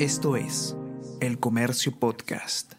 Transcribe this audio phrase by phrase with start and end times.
[0.00, 0.76] Esto es
[1.20, 2.72] El Comercio Podcast.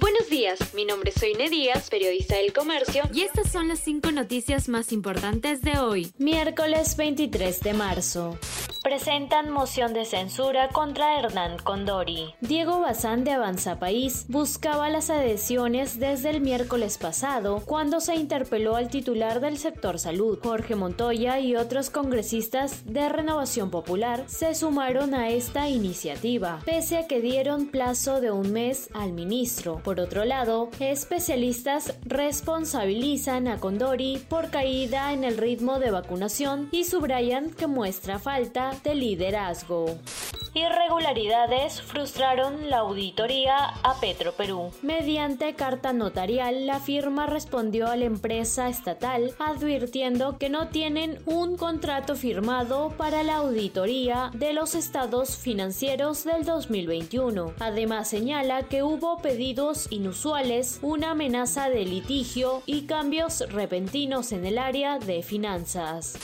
[0.00, 4.10] Buenos días, mi nombre es Soine Díaz, periodista del Comercio, y estas son las cinco
[4.10, 8.38] noticias más importantes de hoy, miércoles 23 de marzo
[8.82, 12.34] presentan moción de censura contra Hernán Condori.
[12.40, 18.76] Diego Bazán de Avanza País buscaba las adhesiones desde el miércoles pasado cuando se interpeló
[18.76, 20.38] al titular del sector salud.
[20.42, 27.06] Jorge Montoya y otros congresistas de Renovación Popular se sumaron a esta iniciativa, pese a
[27.06, 29.80] que dieron plazo de un mes al ministro.
[29.82, 36.84] Por otro lado, especialistas responsabilizan a Condori por caída en el ritmo de vacunación y
[36.84, 39.96] subrayan que muestra falta de liderazgo.
[40.54, 44.70] Irregularidades frustraron la auditoría a Petro Perú.
[44.82, 51.56] Mediante carta notarial, la firma respondió a la empresa estatal advirtiendo que no tienen un
[51.56, 57.52] contrato firmado para la auditoría de los estados financieros del 2021.
[57.60, 64.58] Además señala que hubo pedidos inusuales, una amenaza de litigio y cambios repentinos en el
[64.58, 66.18] área de finanzas.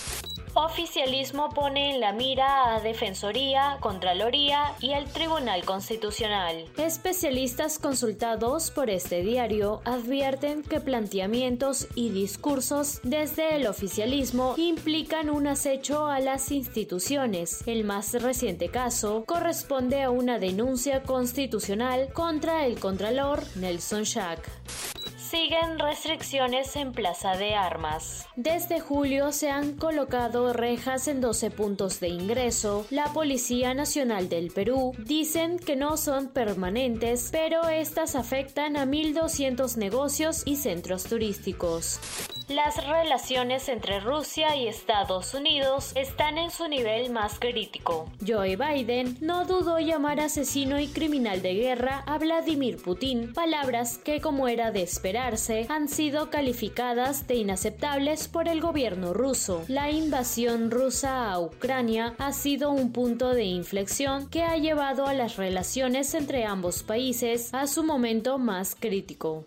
[0.56, 6.66] Oficialismo pone en la mira a Defensoría, Contraloría y el Tribunal Constitucional.
[6.76, 15.48] Especialistas consultados por este diario advierten que planteamientos y discursos desde el oficialismo implican un
[15.48, 17.66] acecho a las instituciones.
[17.66, 24.93] El más reciente caso corresponde a una denuncia constitucional contra el Contralor Nelson Schack.
[25.34, 28.28] Siguen restricciones en Plaza de Armas.
[28.36, 32.86] Desde julio se han colocado rejas en 12 puntos de ingreso.
[32.90, 39.76] La Policía Nacional del Perú dicen que no son permanentes, pero estas afectan a 1.200
[39.76, 41.98] negocios y centros turísticos.
[42.48, 48.10] Las relaciones entre Rusia y Estados Unidos están en su nivel más crítico.
[48.24, 54.20] Joe Biden no dudó llamar asesino y criminal de guerra a Vladimir Putin, palabras que
[54.20, 59.64] como era de esperarse han sido calificadas de inaceptables por el gobierno ruso.
[59.68, 65.14] La invasión rusa a Ucrania ha sido un punto de inflexión que ha llevado a
[65.14, 69.46] las relaciones entre ambos países a su momento más crítico.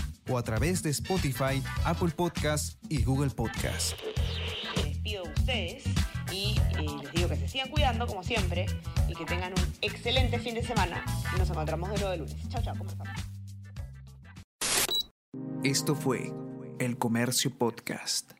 [0.29, 3.95] o a través de Spotify, Apple Podcasts y Google Podcasts.
[4.77, 5.83] Me despido de ustedes
[6.31, 8.65] y eh, les digo que se sigan cuidando como siempre
[9.07, 11.03] y que tengan un excelente fin de semana
[11.35, 12.35] y nos encontramos de nuevo de lunes.
[12.49, 12.75] Chao, chao.
[15.63, 16.31] Esto fue
[16.79, 18.31] El Comercio Podcast.